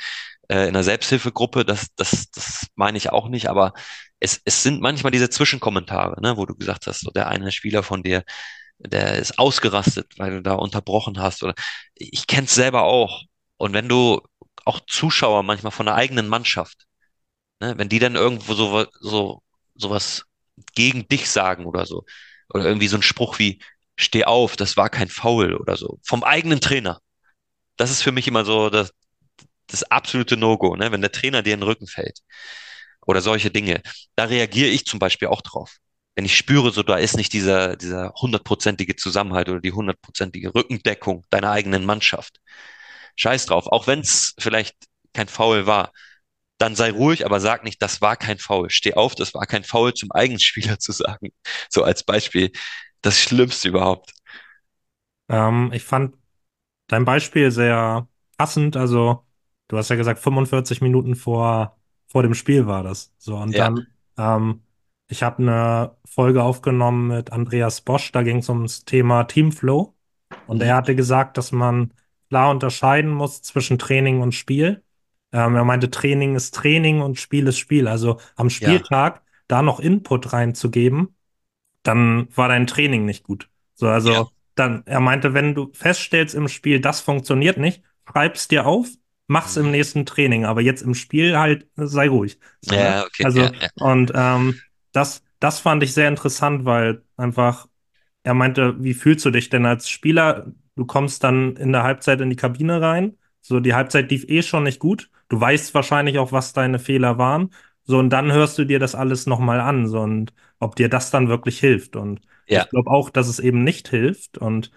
[0.49, 3.73] äh, in einer Selbsthilfegruppe, das, das, das meine ich auch nicht, aber
[4.20, 7.83] es, es sind manchmal diese Zwischenkommentare, ne, wo du gesagt hast, so der eine Spieler
[7.83, 8.25] von dir,
[8.79, 11.42] der ist ausgerastet, weil du da unterbrochen hast.
[11.42, 11.55] Oder
[11.94, 13.25] ich kenne es selber auch.
[13.59, 14.20] Und wenn du
[14.64, 16.87] auch Zuschauer manchmal von der eigenen Mannschaft,
[17.61, 19.42] ne, wenn die dann irgendwo so, so
[19.75, 20.25] sowas
[20.75, 22.05] gegen dich sagen oder so,
[22.49, 23.61] oder irgendwie so ein Spruch wie
[23.96, 27.01] Steh auf, das war kein Foul oder so, vom eigenen Trainer.
[27.77, 28.92] Das ist für mich immer so das,
[29.66, 30.92] das absolute No-Go, ne?
[30.92, 32.20] wenn der Trainer dir in den Rücken fällt
[33.07, 33.83] oder solche Dinge.
[34.16, 35.77] Da reagiere ich zum Beispiel auch drauf.
[36.14, 41.25] Wenn ich spüre, so da ist nicht dieser, dieser hundertprozentige Zusammenhalt oder die hundertprozentige Rückendeckung
[41.31, 42.40] deiner eigenen Mannschaft.
[43.16, 44.77] Scheiß drauf, auch wenn es vielleicht
[45.12, 45.92] kein Foul war,
[46.61, 48.70] dann sei ruhig, aber sag nicht, das war kein Foul.
[48.70, 51.31] Steh auf, das war kein Foul zum eigenen Spieler zu sagen.
[51.70, 52.53] So als Beispiel.
[53.03, 54.12] Das Schlimmste überhaupt.
[55.29, 56.16] Ähm, ich fand
[56.88, 58.77] dein Beispiel sehr passend.
[58.77, 59.27] Also
[59.68, 63.14] Du hast ja gesagt, 45 Minuten vor, vor dem Spiel war das.
[63.18, 63.61] So, und Ja.
[63.61, 64.62] dann, ähm,
[65.09, 69.94] ich habe eine Folge aufgenommen mit Andreas Bosch, da ging es ums Thema Teamflow.
[70.46, 70.68] Und Mhm.
[70.68, 71.94] er hatte gesagt, dass man
[72.31, 74.85] klar unterscheiden muss zwischen Training und Spiel.
[75.32, 77.88] Ähm, er meinte, Training ist Training und Spiel ist Spiel.
[77.88, 81.16] Also am Spieltag da noch Input reinzugeben,
[81.82, 83.48] dann war dein Training nicht gut.
[83.74, 84.30] So, also Ja.
[84.54, 88.88] dann, er meinte, wenn du feststellst im Spiel, das funktioniert nicht, schreib's dir auf,
[89.28, 89.72] mach's im Mhm.
[89.72, 92.38] nächsten Training, aber jetzt im Spiel halt sei ruhig.
[92.60, 92.96] So, ne?
[92.96, 93.24] Ja, okay.
[93.24, 93.70] Also, ja, ja.
[93.74, 94.62] und ähm,
[94.92, 97.68] das, das fand ich sehr interessant, weil einfach,
[98.22, 100.52] er meinte, wie fühlst du dich denn als Spieler?
[100.76, 104.42] Du kommst dann in der Halbzeit in die Kabine rein, so die Halbzeit lief eh
[104.42, 105.11] schon nicht gut.
[105.29, 107.50] Du weißt wahrscheinlich auch, was deine Fehler waren.
[107.85, 111.11] So, und dann hörst du dir das alles nochmal an, so, und ob dir das
[111.11, 111.96] dann wirklich hilft.
[111.96, 112.64] Und Ja.
[112.64, 114.38] ich glaube auch, dass es eben nicht hilft.
[114.38, 114.70] Und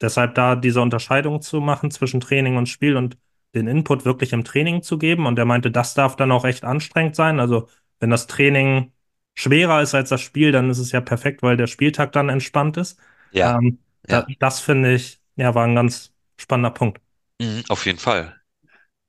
[0.00, 3.16] deshalb da diese Unterscheidung zu machen zwischen Training und Spiel und
[3.54, 5.26] den Input wirklich im Training zu geben.
[5.26, 7.40] Und er meinte, das darf dann auch echt anstrengend sein.
[7.40, 7.68] Also
[8.00, 8.92] wenn das Training
[9.34, 12.76] schwerer ist als das Spiel, dann ist es ja perfekt, weil der Spieltag dann entspannt
[12.76, 12.98] ist.
[13.30, 17.00] Ja, Ähm, ja, das finde ich, ja, war ein ganz spannender Punkt.
[17.42, 18.40] Mhm, auf jeden Fall.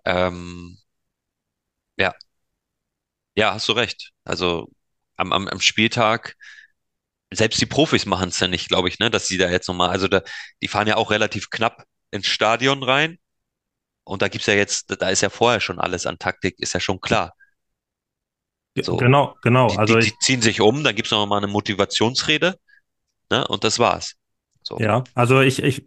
[0.06, 0.78] Ähm,
[1.98, 2.14] ja,
[3.36, 4.12] ja, hast du recht.
[4.24, 4.70] Also
[5.18, 6.36] am, am, am Spieltag,
[7.34, 9.90] selbst die Profis machen es ja nicht, glaube ich, ne, dass sie da jetzt nochmal,
[9.90, 10.22] also da,
[10.62, 13.20] die fahren ja auch relativ knapp ins Stadion rein.
[14.06, 16.80] Und da gibt's ja jetzt, da ist ja vorher schon alles an Taktik, ist ja
[16.80, 17.34] schon klar.
[18.82, 19.68] So, Genau, genau.
[19.68, 22.60] die, Also die, die ziehen sich um, dann gibt's noch mal eine Motivationsrede,
[23.32, 23.48] ne?
[23.48, 24.16] Und das war's.
[24.64, 24.80] So.
[24.80, 25.86] Ja, also ich, ich,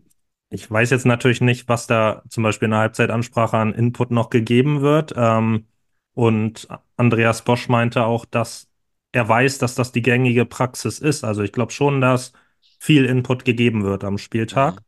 [0.50, 4.30] ich weiß jetzt natürlich nicht, was da zum Beispiel in der Halbzeitansprache an Input noch
[4.30, 5.12] gegeben wird.
[5.16, 5.66] Ähm,
[6.14, 8.68] und Andreas Bosch meinte auch, dass
[9.12, 11.24] er weiß, dass das die gängige Praxis ist.
[11.24, 12.32] Also ich glaube schon, dass
[12.78, 14.18] viel Input gegeben wird am Mhm.
[14.18, 14.82] Spieltag.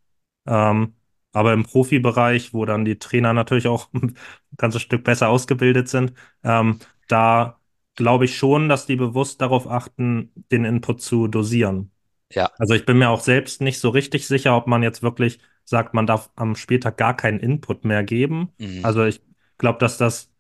[0.47, 0.94] Ähm,
[1.33, 4.16] aber im Profibereich, wo dann die Trainer natürlich auch ein
[4.57, 6.12] ganzes Stück besser ausgebildet sind,
[6.44, 7.61] ähm, da
[7.97, 11.90] glaube ich schon, dass die bewusst darauf achten, den Input zu dosieren.
[12.31, 12.51] Ja.
[12.59, 15.95] Also ich bin mir auch selbst nicht so richtig sicher, ob man jetzt wirklich sagt,
[15.95, 18.53] man darf am Spieltag gar keinen Input mehr geben.
[18.59, 18.85] Mhm.
[18.85, 19.21] Also ich
[19.59, 20.31] glaube, dass das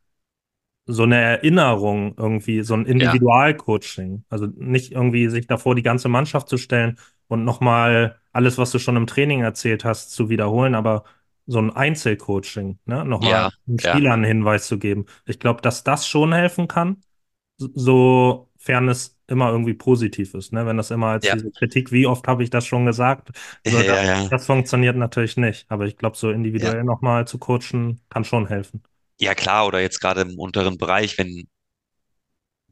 [0.86, 2.92] so eine Erinnerung irgendwie, so ein Ja.
[2.92, 6.98] Individualcoaching, also nicht irgendwie sich davor die ganze Mannschaft zu stellen
[7.28, 11.04] und nochmal alles, was du schon im Training erzählt hast, zu wiederholen, aber
[11.46, 13.04] so ein Einzelcoaching, ne?
[13.04, 13.50] Nochmal Ja.
[13.66, 13.92] einem Ja.
[13.92, 15.06] Spieler einen Hinweis zu geben.
[15.26, 16.98] Ich glaube, dass das schon helfen kann
[17.58, 20.66] sofern es immer irgendwie positiv ist, ne?
[20.66, 21.30] Wenn das immer als Ja.
[21.30, 23.30] diese Kritik, wie oft habe ich das schon gesagt,
[23.64, 24.30] so, das, Ja, ja.
[24.30, 25.70] das funktioniert natürlich nicht.
[25.70, 26.74] Aber ich glaube, so Ja.
[26.74, 28.82] individuell nochmal zu coachen, kann schon helfen.
[29.20, 31.46] Ja, klar, oder jetzt gerade im unteren Bereich, wenn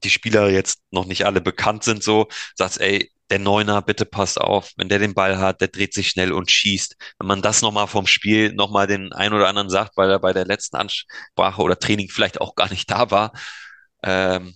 [0.04, 4.40] die Spieler jetzt noch nicht alle bekannt sind, so, sagst, ey, der Neuner, bitte passt
[4.40, 6.96] auf, wenn der den Ball hat, der dreht sich schnell und schießt.
[7.18, 10.32] Wenn man das nochmal vom Spiel nochmal den ein oder anderen sagt, weil er bei
[10.32, 13.32] der letzten Ansprache oder Training vielleicht auch gar nicht da war,
[14.04, 14.54] ähm,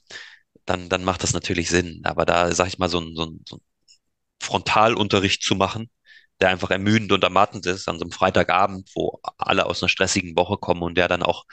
[0.71, 2.03] dann, dann macht das natürlich Sinn.
[2.05, 3.63] Aber da, sag ich mal, so ein, so ein, so ein
[4.41, 5.91] Frontalunterricht zu machen,
[6.41, 10.37] der einfach ermüdend und ermattend ist an so einem Freitagabend, wo alle aus einer stressigen
[10.37, 11.45] Woche kommen und der dann auch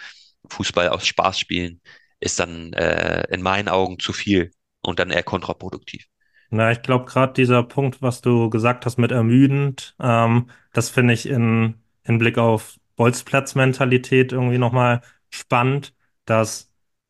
[0.50, 1.82] Fußball aus Spaß spielen,
[2.20, 4.52] ist dann äh, in meinen Augen zu viel
[4.82, 6.06] und dann eher kontraproduktiv.
[6.50, 11.14] Na, ich glaube, gerade dieser Punkt, was du gesagt hast mit ermüdend, ähm, das finde
[11.14, 15.94] ich in Hinblick auf Bolzplatzmentalität irgendwie nochmal spannend,
[16.26, 16.67] dass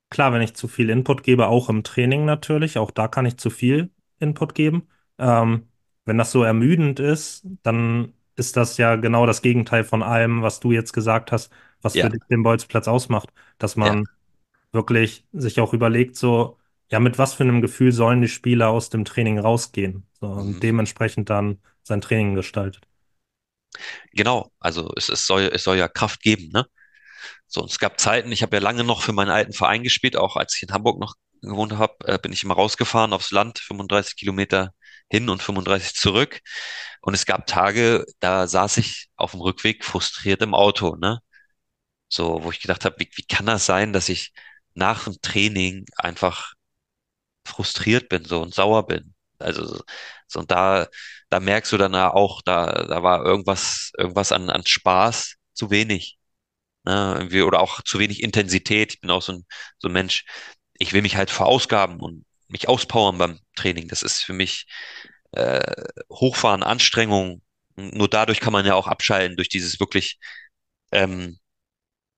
[0.10, 3.38] klar, wenn ich zu viel Input gebe, auch im Training natürlich, auch da kann ich
[3.38, 4.88] zu viel Input geben.
[5.18, 5.68] Ähm,
[6.06, 10.60] wenn das so ermüdend ist, dann ist das ja genau das Gegenteil von allem, was
[10.60, 13.96] du jetzt gesagt hast, was für Ja, dich den Bolzplatz ausmacht, dass ja.
[13.96, 14.08] man
[14.74, 16.58] wirklich sich auch überlegt, so,
[16.92, 20.08] ja, mit was für einem Gefühl sollen die Spieler aus dem Training rausgehen?
[20.20, 20.62] So, Mhm.
[20.62, 22.88] und dementsprechend dann sein Training gestaltet.
[24.14, 26.66] Genau, also es, es soll, es soll ja Kraft geben, ne?
[27.48, 30.18] So, und es gab Zeiten, ich habe ja lange noch für meinen alten Verein gespielt,
[30.18, 33.60] auch als ich in Hamburg noch gewohnt habe, äh, bin ich immer rausgefahren aufs Land,
[33.60, 34.74] 35 Kilometer
[35.10, 36.42] hin und 35 zurück.
[37.02, 41.20] Und es gab Tage, da saß ich auf dem Rückweg frustriert im Auto, ne?
[42.10, 44.34] So, wo ich gedacht habe, wie, wie kann das sein, dass ich
[44.76, 46.54] nach dem Training einfach
[47.46, 49.14] frustriert bin, so und sauer bin?
[49.40, 49.82] Also,
[50.28, 50.88] so, und da,
[51.30, 56.17] da merkst du dann auch, da, da war irgendwas, irgendwas an, an Spaß zu wenig.
[56.88, 57.16] Ne?
[57.18, 58.94] Irgendwie, oder auch zu wenig Intensität.
[58.94, 59.46] Ich bin auch so ein,
[59.78, 60.26] so ein Mensch,
[60.74, 63.90] ich will mich halt verausgaben und mich auspowern beim Training.
[63.90, 64.68] Das ist für mich
[65.34, 67.42] äh, Hochfahren, Anstrengung.
[67.76, 70.18] Nur dadurch kann man ja auch abschalten, durch dieses wirklich,
[70.94, 71.40] ähm,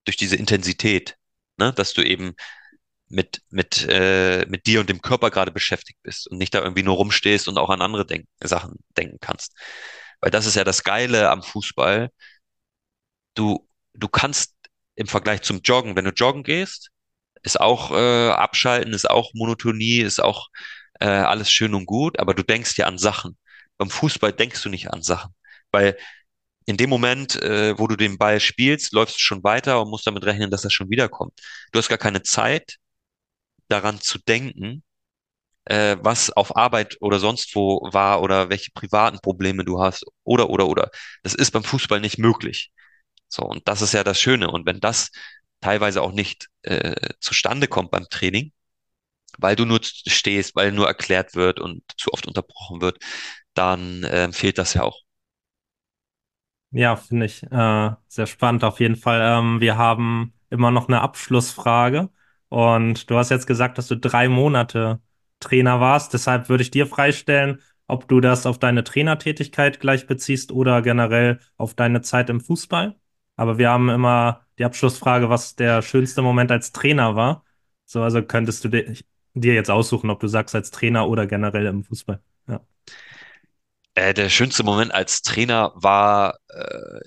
[0.05, 1.17] durch diese Intensität,
[1.57, 1.73] ne?
[1.73, 2.35] Dass du eben
[3.09, 6.83] mit, mit, äh, mit dir und dem Körper gerade beschäftigt bist und nicht da irgendwie
[6.83, 9.53] nur rumstehst und auch an andere denk Sachen denken kannst.
[10.21, 12.11] Weil das ist ja das Geile am Fußball.
[13.33, 14.55] Du, du kannst
[14.99, 16.91] im Vergleich zum Joggen, wenn du joggen gehst,
[17.43, 20.49] ist auch äh, Abschalten, ist auch Monotonie, ist auch
[20.99, 23.37] äh, alles schön und gut, aber du denkst ja an Sachen.
[23.77, 25.33] Beim Fußball denkst du nicht an Sachen,
[25.71, 25.97] weil
[26.65, 30.05] in dem Moment, äh, wo du den Ball spielst, läufst du schon weiter und musst
[30.05, 31.39] damit rechnen, dass er schon wiederkommt.
[31.71, 32.75] Du hast gar keine Zeit,
[33.69, 34.83] daran zu denken,
[35.65, 40.49] äh, was auf Arbeit oder sonst wo war oder welche privaten Probleme du hast oder
[40.49, 40.91] oder oder.
[41.23, 42.71] Das ist beim Fußball nicht möglich.
[43.29, 44.51] So, und das ist ja das Schöne.
[44.51, 45.11] Und wenn das
[45.61, 48.53] teilweise auch nicht äh, zustande kommt beim Training,
[49.37, 52.99] weil du nur stehst, weil nur erklärt wird und zu oft unterbrochen wird,
[53.55, 55.01] dann äh, fehlt das ja auch.
[56.71, 59.21] Ja, finde ich äh, sehr spannend auf jeden Fall.
[59.21, 62.09] Ähm, wir haben immer noch eine Abschlussfrage
[62.49, 65.01] und du hast jetzt gesagt, dass du drei Monate
[65.39, 66.13] Trainer warst.
[66.13, 71.39] Deshalb würde ich dir freistellen, ob du das auf deine Trainertätigkeit gleich beziehst oder generell
[71.57, 72.95] auf deine Zeit im Fußball.
[73.39, 77.45] Aber wir haben immer die Abschlussfrage, was der schönste Moment als Trainer war.
[77.85, 81.85] So, also könntest du dir jetzt aussuchen, ob du sagst als Trainer oder generell im
[81.85, 82.21] Fußball.
[82.49, 82.59] Ja.
[83.95, 86.99] Äh, der schönste Moment als Trainer war, äh,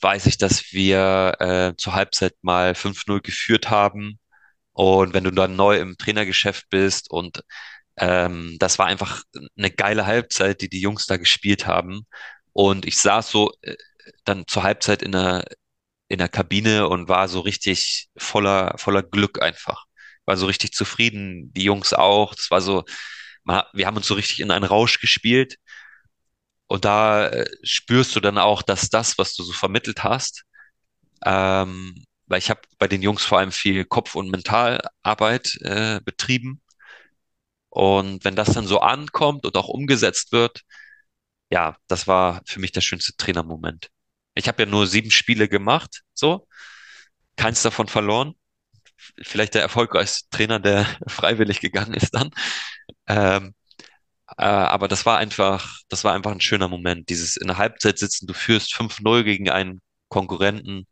[0.00, 4.20] weiß ich, dass wir äh, zur Halbzeit mal 5-0 geführt haben.
[4.70, 7.42] Und wenn du dann neu im Trainergeschäft bist und
[7.96, 9.24] ähm, das war einfach
[9.58, 12.06] eine geile Halbzeit, die die Jungs da gespielt haben.
[12.52, 13.74] Und ich saß so äh,
[14.24, 15.44] dann zur Halbzeit in der,
[16.08, 19.86] in der Kabine und war so richtig voller, voller Glück einfach.
[20.26, 22.34] War so richtig zufrieden, die Jungs auch.
[22.34, 22.84] Das war so,
[23.44, 25.56] man, wir haben uns so richtig in einen Rausch gespielt.
[26.66, 30.44] Und da äh, spürst du dann auch, dass das, was du so vermittelt hast,
[31.24, 36.62] ähm, weil ich habe bei den Jungs vor allem viel Kopf- und Mentalarbeit äh, betrieben.
[37.70, 40.62] Und wenn das dann so ankommt und auch umgesetzt wird,
[41.50, 43.90] ja, das war für mich der schönste Trainermoment.
[44.34, 46.46] Ich habe ja nur sieben Spiele gemacht, so,
[47.36, 48.34] keins davon verloren.
[49.22, 52.30] Vielleicht der erfolgreichste Trainer, der freiwillig gegangen ist dann.
[53.08, 53.54] Ähm,
[54.38, 57.08] äh, aber das war einfach, das war einfach ein schöner Moment.
[57.10, 60.86] Dieses in der Halbzeit sitzen, du führst 5-0 gegen einen Konkurrenten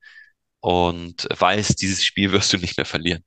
[0.61, 3.25] und weißt, dieses Spiel wirst du nicht mehr verlieren.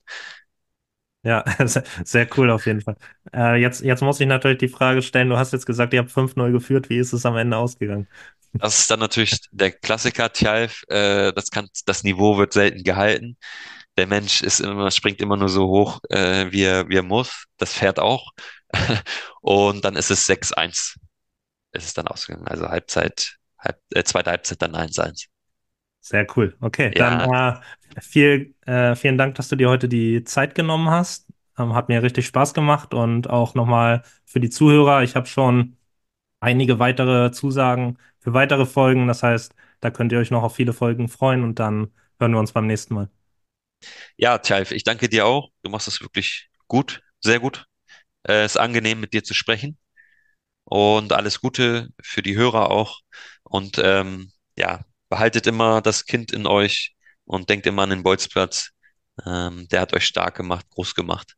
[1.24, 1.44] Ja,
[2.04, 2.96] sehr cool auf jeden Fall.
[3.34, 6.12] Äh, jetzt, jetzt muss ich natürlich die Frage stellen, du hast jetzt gesagt, ihr habt
[6.12, 8.08] 5-0 geführt, wie ist es am Ende ausgegangen?
[8.54, 10.84] Das ist dann natürlich der Klassiker, Tjalf.
[10.90, 13.38] Äh, das kann, das Niveau wird selten gehalten.
[13.98, 17.46] Der Mensch ist immer, springt immer nur so hoch, äh, wie er, wie er muss.
[17.58, 18.32] Das Pferd auch.
[19.42, 20.98] Und dann ist es 6-1.
[21.74, 22.48] Ist es dann ausgegangen.
[22.48, 25.28] Also Halbzeit, halb, äh, zweite Halbzeit dann 1-1.
[26.02, 26.56] Sehr cool.
[26.62, 27.54] Okay, Ja, dann äh,
[28.02, 31.28] viel, äh, vielen Dank, dass du dir heute die Zeit genommen hast.
[31.58, 35.04] Ähm, hat mir richtig Spaß gemacht und auch nochmal für die Zuhörer.
[35.04, 35.78] Ich habe schon
[36.42, 39.08] einige weitere Zusagen für weitere Folgen.
[39.08, 42.40] Das heißt, da könnt ihr euch noch auf viele Folgen freuen und dann hören wir
[42.40, 43.10] uns beim nächsten Mal.
[44.18, 45.50] ja, Tjalf, ich danke dir auch.
[45.64, 47.66] Du machst das wirklich gut, sehr gut.
[48.28, 49.80] Äh, ist angenehm, mit dir zu sprechen.
[50.66, 53.02] Und alles Gute für die Hörer auch.
[53.44, 56.95] Und ähm, ja, behaltet immer das Kind in euch
[57.26, 58.71] und denkt immer an den Bolzplatz.
[59.28, 61.36] Ähm, der hat euch stark gemacht, groß gemacht.